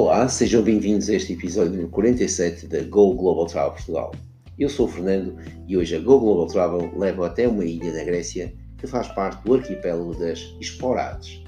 [0.00, 4.14] Olá, sejam bem-vindos a este episódio número 47 da Go Global Travel Portugal.
[4.56, 5.36] Eu sou o Fernando
[5.66, 9.42] e hoje a Go Global Travel leva até uma ilha na Grécia que faz parte
[9.42, 11.42] do arquipélago das Esporades.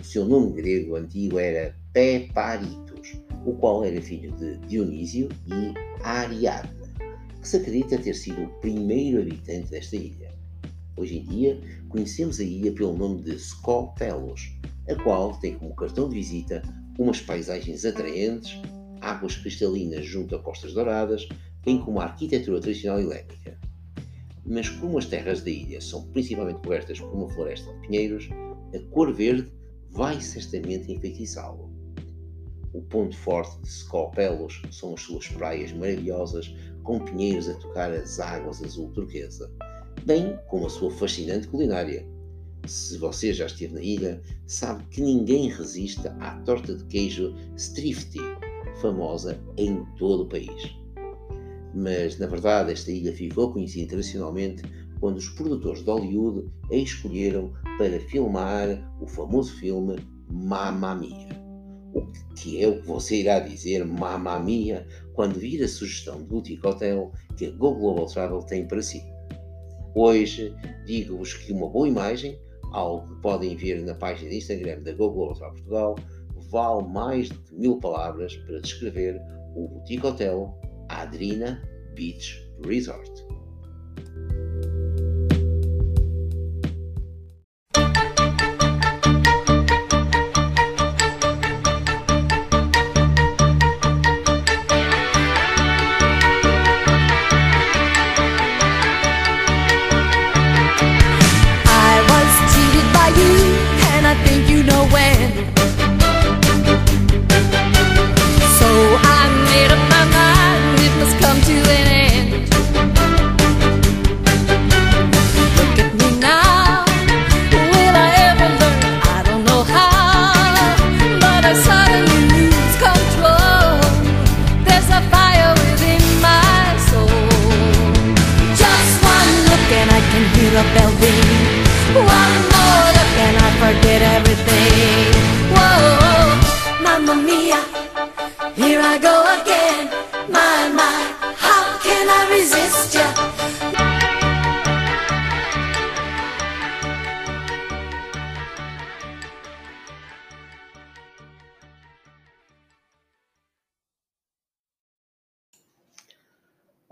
[0.00, 5.74] O seu nome grego antigo era Peparitos, o qual era filho de Dionísio e
[6.04, 6.70] Ariadne,
[7.40, 10.30] que se acredita ter sido o primeiro habitante desta ilha.
[10.96, 14.52] Hoje em dia, conhecemos a ilha pelo nome de Skopelos,
[14.88, 16.62] a qual tem como cartão de visita
[16.98, 18.60] umas paisagens atraentes,
[19.00, 21.28] águas cristalinas junto a costas douradas,
[21.64, 23.58] bem como a arquitetura tradicional helénica.
[24.44, 28.28] Mas como as terras da ilha são principalmente cobertas por uma floresta de pinheiros,
[28.74, 29.52] a cor verde
[29.90, 31.70] vai certamente enfeitiçá-lo.
[32.72, 38.18] O ponto forte de Skopelos são as suas praias maravilhosas, com pinheiros a tocar as
[38.18, 39.52] águas azul turquesa,
[40.04, 42.06] bem como a sua fascinante culinária,
[42.66, 48.20] se você já esteve na ilha, sabe que ninguém resista à torta de queijo Strifty,
[48.80, 50.76] famosa em todo o país.
[51.74, 54.62] Mas, na verdade, esta ilha ficou conhecida internacionalmente
[55.00, 58.68] quando os produtores de Hollywood a escolheram para filmar
[59.00, 59.96] o famoso filme
[60.30, 61.28] Mamma Mia.
[61.94, 66.28] O que é o que você irá dizer Mamma Mia quando vir a sugestão de
[66.28, 69.02] Boutique Hotel que a Go Global Travel tem para si.
[69.94, 70.54] Hoje
[70.86, 72.38] digo-vos que uma boa imagem
[72.72, 75.96] algo que podem ver na página de Instagram da Google Hotel Portugal,
[76.50, 79.20] vale mais de mil palavras para descrever
[79.54, 80.54] o Boutique Hotel
[80.88, 81.62] Adrina
[81.94, 83.10] Beach Resort.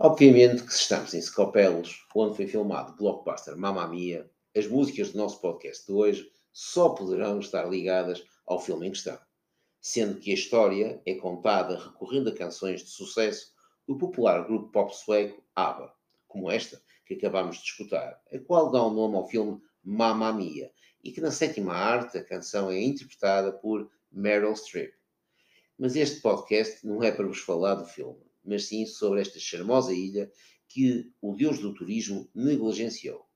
[0.02, 5.12] Obviamente que se estamos em Scopelos, onde foi filmado o blockbuster Mamma Mia, as músicas
[5.12, 9.18] do nosso podcast de hoje só poderão estar ligadas ao filme em questão,
[9.78, 13.52] sendo que a história é contada recorrendo a canções de sucesso
[13.86, 15.92] do popular grupo pop sueco ABBA,
[16.26, 20.32] como esta que acabamos de escutar, a qual dá o um nome ao filme Mamma
[20.32, 20.72] Mia,
[21.04, 24.94] e que na sétima arte a canção é interpretada por Meryl Streep.
[25.78, 29.92] Mas este podcast não é para vos falar do filme mas sim sobre esta charmosa
[29.92, 30.30] ilha
[30.68, 33.26] que o deus do turismo negligenciou.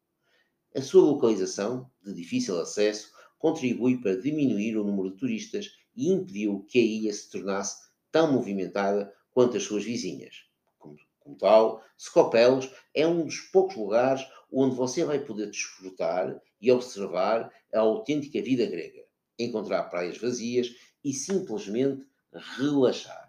[0.74, 6.64] A sua localização, de difícil acesso, contribui para diminuir o número de turistas e impediu
[6.68, 10.46] que a ilha se tornasse tão movimentada quanto as suas vizinhas.
[10.78, 16.70] Como, como tal, Scopelos é um dos poucos lugares onde você vai poder desfrutar e
[16.70, 19.04] observar a autêntica vida grega,
[19.38, 22.06] encontrar praias vazias e simplesmente
[22.56, 23.23] relaxar.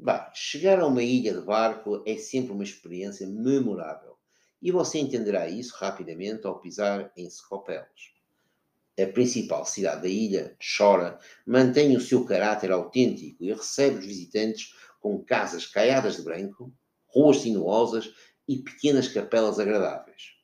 [0.00, 4.16] Bem, chegar a uma ilha de barco é sempre uma experiência memorável
[4.62, 8.14] e você entenderá isso rapidamente ao pisar em Scopelos.
[8.96, 14.72] A principal cidade da ilha, Chora, mantém o seu caráter autêntico e recebe os visitantes
[15.00, 16.72] com casas caiadas de branco,
[17.08, 18.14] ruas sinuosas
[18.46, 20.36] e pequenas capelas agradáveis.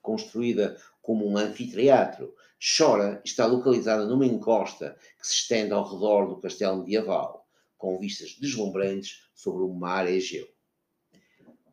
[0.00, 6.40] Construída como um anfiteatro, Chora está localizada numa encosta que se estende ao redor do
[6.40, 7.45] castelo medieval
[7.76, 10.46] com vistas deslumbrantes sobre o mar Egeu.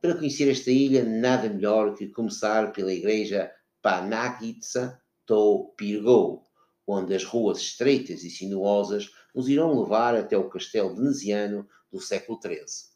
[0.01, 3.51] Para conhecer esta ilha, nada melhor que começar pela igreja
[3.81, 6.43] Panagitsa to Pirgou,
[6.85, 12.39] onde as ruas estreitas e sinuosas nos irão levar até o castelo veneziano do século
[12.41, 12.91] XIII.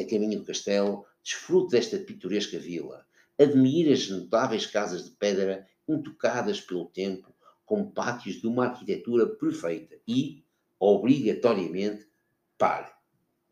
[0.00, 3.04] A caminho do castelo, desfrute desta pitoresca vila,
[3.38, 7.34] admire as notáveis casas de pedra intocadas pelo tempo,
[7.66, 10.42] com pátios de uma arquitetura perfeita e,
[10.78, 12.09] obrigatoriamente,
[12.60, 12.92] Pare,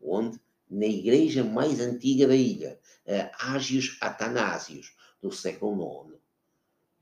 [0.02, 0.38] onde,
[0.70, 2.78] na igreja mais antiga da ilha,
[3.08, 6.18] a Ágios Atanásios, do século IX.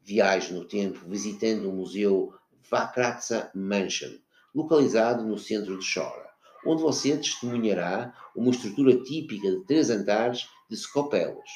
[0.05, 2.32] Viaje no tempo visitando o museu
[2.70, 4.12] Vakratsa Mansion,
[4.55, 6.31] localizado no centro de Chora,
[6.64, 11.50] onde você testemunhará uma estrutura típica de três andares de scopelos,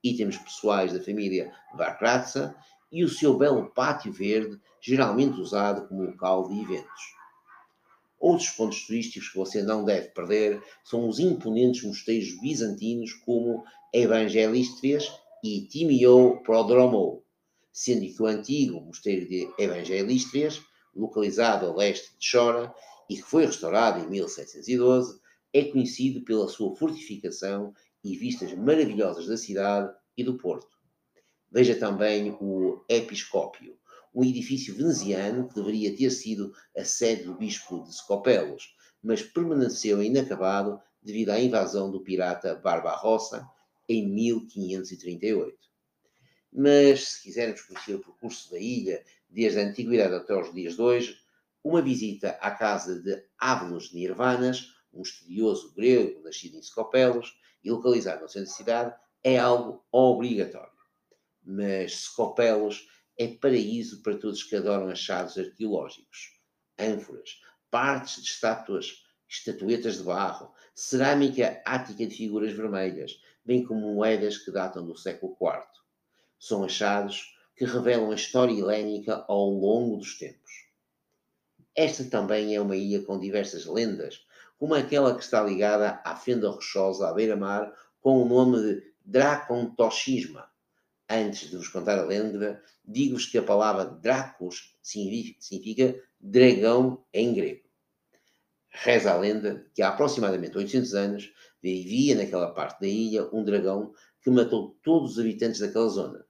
[0.00, 2.54] itens pessoais da família Varkratsa
[2.92, 7.21] e o seu belo pátio verde, geralmente usado como local de eventos.
[8.22, 15.12] Outros pontos turísticos que você não deve perder são os imponentes mosteiros bizantinos como Evangelistrias
[15.42, 17.24] e Timio Prodromo,
[17.72, 20.62] sendo que o antigo mosteiro de Evangelistrias,
[20.94, 22.72] localizado a leste de Chora
[23.10, 25.20] e que foi restaurado em 1712,
[25.52, 27.74] é conhecido pela sua fortificação
[28.04, 30.70] e vistas maravilhosas da cidade e do porto.
[31.50, 33.76] Veja também o Episcópio,
[34.14, 40.02] um edifício veneziano que deveria ter sido a sede do bispo de Scopelos, mas permaneceu
[40.02, 43.48] inacabado devido à invasão do pirata Barbarossa
[43.88, 45.56] em 1538.
[46.52, 50.82] Mas, se quisermos conhecer o percurso da ilha desde a antiguidade até os dias de
[50.82, 51.18] hoje,
[51.64, 57.34] uma visita à casa de Ávilos Nirvanas, um estudioso grego nascido em Scopelos
[57.64, 58.94] e localizado no centro da cidade,
[59.24, 60.70] é algo obrigatório.
[61.42, 62.86] Mas Scopelos
[63.18, 66.40] é paraíso para todos que adoram achados arqueológicos,
[66.78, 74.38] ânforas, partes de estátuas, estatuetas de barro, cerâmica ática de figuras vermelhas, bem como moedas
[74.38, 75.62] que datam do século IV.
[76.38, 80.50] São achados que revelam a história helénica ao longo dos tempos.
[81.74, 84.26] Esta também é uma ilha com diversas lendas,
[84.58, 90.51] como aquela que está ligada à fenda rochosa à beira-mar com o nome de Dracontochisma,
[91.14, 97.68] Antes de vos contar a lenda, digo-vos que a palavra Dracos significa dragão em grego.
[98.70, 101.30] Reza a lenda que há aproximadamente 800 anos
[101.62, 103.92] vivia naquela parte da ilha um dragão
[104.22, 106.24] que matou todos os habitantes daquela zona,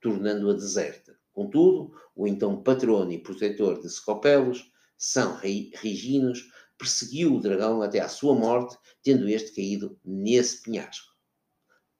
[0.00, 1.14] tornando-a deserta.
[1.34, 8.08] Contudo, o então patrono e protetor de Scopelos, São Reginos, perseguiu o dragão até à
[8.08, 11.12] sua morte, tendo este caído nesse penhasco.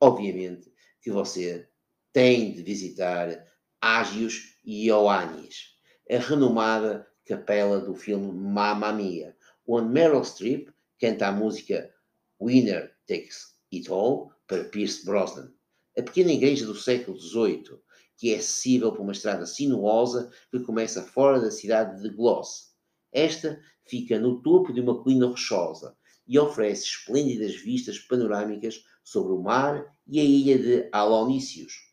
[0.01, 1.69] Obviamente que você
[2.13, 3.43] tem de visitar
[3.81, 5.79] Ágios Ioannis,
[6.11, 9.35] a renomada capela do filme Mamma Mia,
[9.67, 10.69] onde Meryl Streep
[11.01, 11.91] canta a música
[12.39, 15.55] Winner Takes It All para Pierce Brosnan.
[15.97, 17.79] A pequena igreja do século XVIII,
[18.19, 22.75] que é acessível por uma estrada sinuosa que começa fora da cidade de Gloss.
[23.11, 29.43] Esta fica no topo de uma colina rochosa e oferece esplêndidas vistas panorâmicas sobre o
[29.43, 31.92] mar e a ilha de Alonícios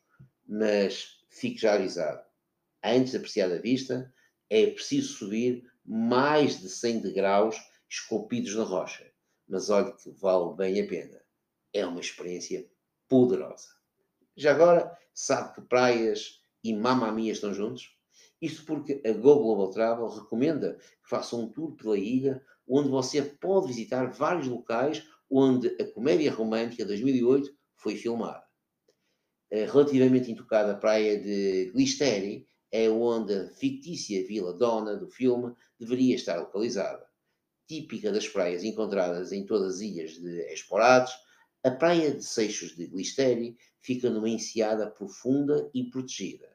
[0.49, 2.25] mas fique já avisado.
[2.83, 4.11] Antes de apreciar a vista,
[4.49, 7.55] é preciso subir mais de 100 degraus
[7.87, 9.11] esculpidos na rocha.
[9.47, 11.21] Mas olhe que vale bem a pena.
[11.71, 12.67] É uma experiência
[13.07, 13.67] poderosa.
[14.35, 17.95] Já agora, sabe que praias e Mamamia estão juntos?
[18.41, 23.21] Isto porque a Go Global Travel recomenda que faça um tour pela ilha onde você
[23.21, 28.48] pode visitar vários locais onde a comédia romântica 2008 foi filmada.
[29.51, 36.15] Eh, relativamente intocada praia de Glisteri é onde a fictícia Vila Dona do filme deveria
[36.15, 37.03] estar localizada.
[37.67, 41.11] Típica das praias encontradas em todas as ilhas de Esporados,
[41.63, 46.47] a praia de Seixos de Glisteri fica numa enseada profunda e protegida.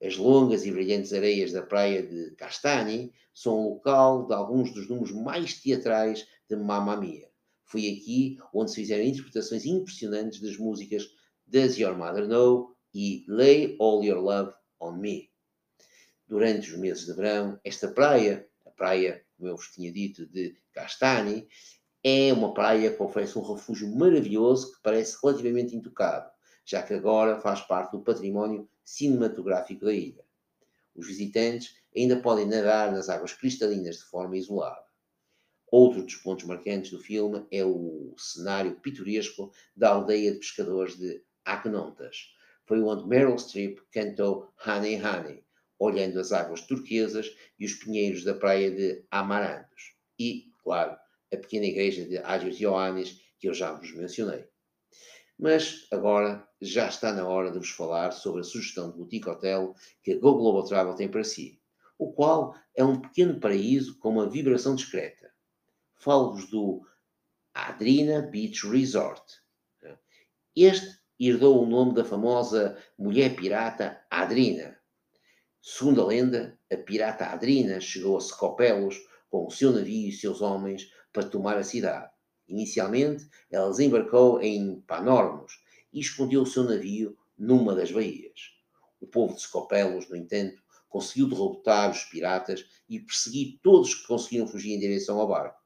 [0.00, 4.88] As longas e brilhantes areias da praia de Castani são o local de alguns dos
[4.88, 7.28] números mais teatrais de Mamma Mia.
[7.64, 11.08] Foi aqui onde se fizeram interpretações impressionantes das músicas
[11.46, 15.30] Does Your Mother Know e Lay All Your Love on Me.
[16.26, 20.56] Durante os meses de verão, esta praia, a praia, como eu vos tinha dito, de
[20.72, 21.46] Castani,
[22.02, 26.30] é uma praia que oferece um refúgio maravilhoso que parece relativamente intocado,
[26.64, 30.24] já que agora faz parte do património cinematográfico da ilha.
[30.94, 34.84] Os visitantes ainda podem nadar nas águas cristalinas de forma isolada.
[35.70, 41.22] Outro dos pontos marcantes do filme é o cenário pitoresco da aldeia de pescadores de
[41.44, 42.34] Agnontas.
[42.64, 45.44] Foi onde Meryl Streep cantou Honey Honey,
[45.78, 49.94] olhando as águas turquesas e os pinheiros da praia de Amarantos.
[50.18, 50.96] E, claro,
[51.32, 54.46] a pequena igreja de Ágios Ioannis, que eu já vos mencionei.
[55.38, 59.74] Mas agora já está na hora de vos falar sobre a sugestão de boutique hotel
[60.02, 61.60] que a Go Global Travel tem para si,
[61.98, 65.32] o qual é um pequeno paraíso com uma vibração discreta.
[65.96, 66.86] Falo-vos do
[67.52, 69.42] Adrina Beach Resort.
[70.54, 74.76] Este herdou o nome da famosa mulher pirata Adrina.
[75.60, 78.96] Segundo a lenda, a pirata Adrina chegou a Scopelos
[79.30, 82.10] com o seu navio e seus homens para tomar a cidade.
[82.48, 85.52] Inicialmente, ela desembarcou em Panormos
[85.92, 88.40] e escondeu o seu navio numa das baías.
[89.00, 94.48] O povo de Scopelos, no entanto, conseguiu derrotar os piratas e perseguir todos que conseguiram
[94.48, 95.60] fugir em direção ao barco.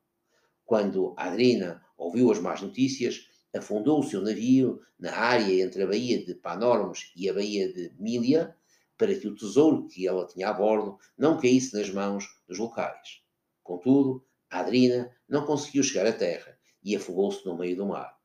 [0.66, 6.24] Quando Adrina ouviu as más notícias, afundou o seu navio na área entre a Baía
[6.24, 8.56] de Panormos e a Baía de Milia,
[8.96, 13.20] para que o tesouro que ela tinha a bordo não caísse nas mãos dos locais.
[13.62, 18.16] Contudo, Adrina não conseguiu chegar à terra e afogou-se no meio do mar.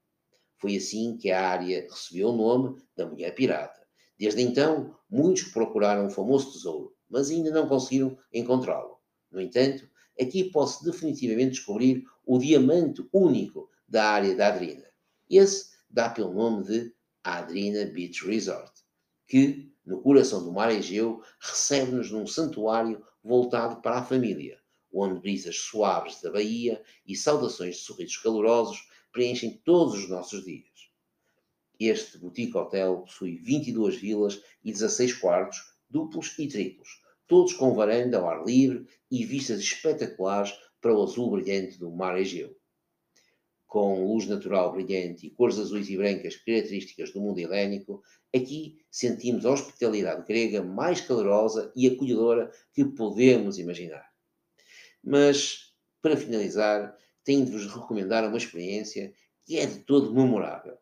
[0.57, 3.81] Foi assim que a área recebeu o nome da Mulher Pirata.
[4.17, 8.99] Desde então, muitos procuraram o famoso tesouro, mas ainda não conseguiram encontrá-lo.
[9.31, 14.90] No entanto, aqui pode-se definitivamente descobrir o diamante único da área da Adrina.
[15.31, 18.73] Esse dá pelo nome de Adrina Beach Resort,
[19.25, 24.59] que, no coração do mar Egeu, recebe-nos num santuário voltado para a família,
[24.93, 30.91] onde brisas suaves da Bahia e saudações de sorrisos calorosos preenchem todos os nossos dias.
[31.79, 35.59] Este boutique hotel possui 22 vilas e 16 quartos,
[35.89, 36.89] duplos e triplos,
[37.25, 42.19] todos com varanda ao ar livre e vistas espetaculares para o azul brilhante do mar
[42.19, 42.53] Egeu
[43.71, 48.03] com luz natural brilhante e cores azuis e brancas características do mundo helénico,
[48.35, 54.05] aqui sentimos a hospitalidade grega mais calorosa e acolhedora que podemos imaginar.
[55.01, 59.13] Mas, para finalizar, tenho de vos recomendar uma experiência
[59.45, 60.77] que é de todo memorável.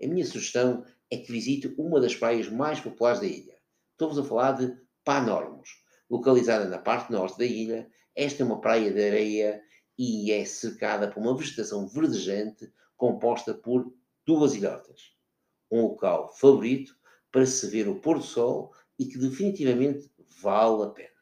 [0.00, 3.58] A minha sugestão é que visite uma das praias mais populares da ilha.
[3.90, 5.70] Estou-vos a falar de Panormos.
[6.08, 9.60] Localizada na parte norte da ilha, esta é uma praia de areia
[9.98, 13.92] e é cercada por uma vegetação verdejante composta por
[14.24, 15.12] duas ilhotas.
[15.70, 16.96] Um local favorito
[17.32, 21.18] para se ver o pôr do sol e que definitivamente vale a pena.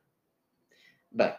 [1.11, 1.35] Bem,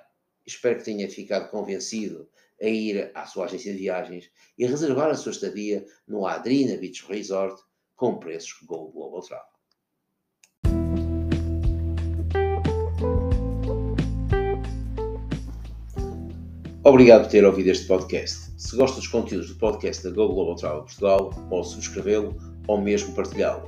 [0.46, 2.30] espero que tenha ficado convencido
[2.62, 7.06] a ir à sua agência de viagens e reservar a sua estadia no Adrina Beach
[7.08, 7.62] Resort
[7.96, 9.57] com preços Go Global Travel.
[16.88, 18.50] Obrigado por ter ouvido este podcast.
[18.58, 23.14] Se gosta dos conteúdos do podcast da Go Global Travel Portugal, pode subscrevê-lo ou mesmo
[23.14, 23.68] partilhá-lo.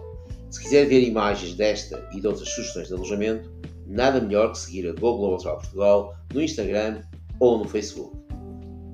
[0.49, 3.51] Se quiser ver imagens desta e de outras sugestões de alojamento,
[3.85, 7.01] nada melhor que seguir a Go Global Travel Portugal no Instagram
[7.41, 8.15] ou no Facebook.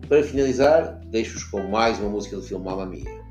[0.09, 3.21] Para finalizar, deixo-vos com mais uma música do filme Mamma Mia,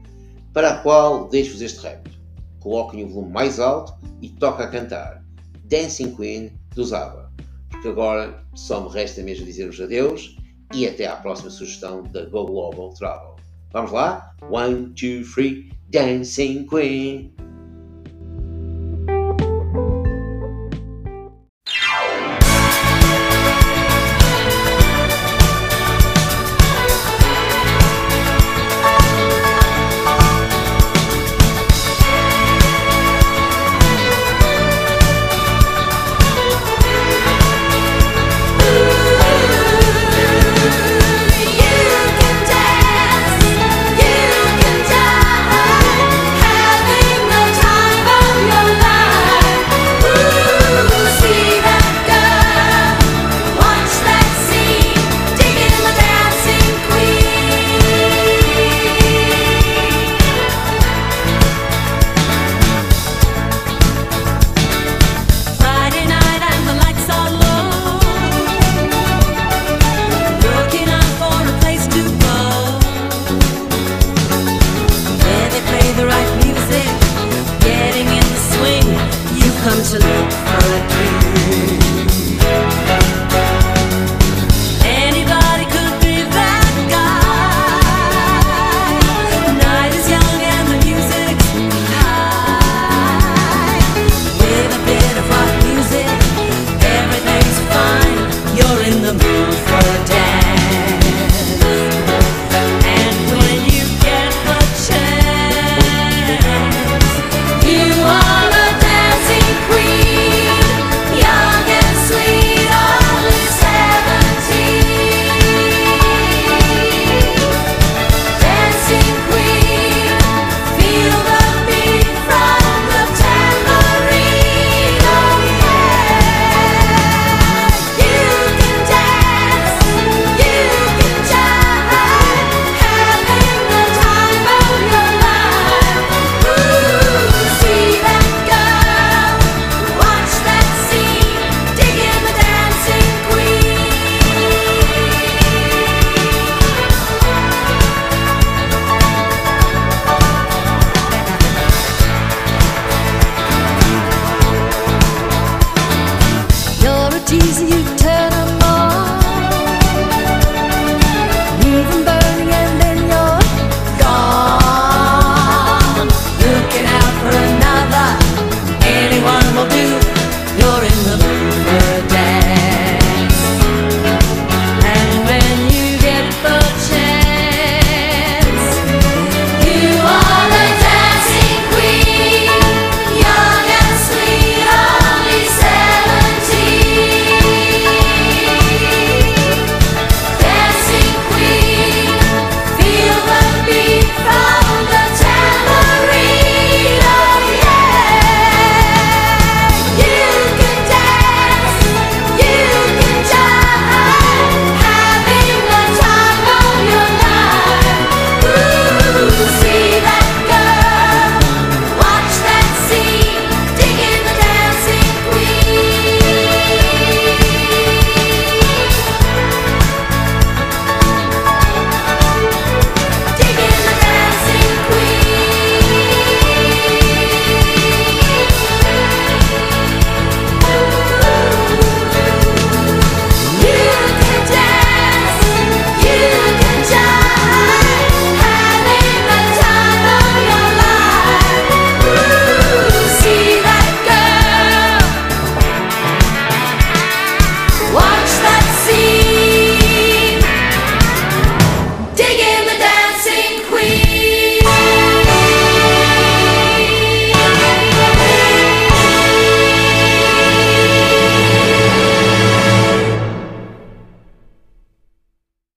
[0.53, 2.13] para a qual deixo-vos este repto.
[2.61, 5.25] Coloquem o volume mais alto e toca a cantar
[5.65, 7.33] Dancing Queen dos ABBA,
[7.69, 10.37] porque agora só me resta mesmo dizer-vos adeus
[10.73, 13.37] e até à próxima sugestão da Go Global Travel.
[13.73, 14.35] Vamos lá?
[14.51, 17.35] One, two, three, Dancing Queen.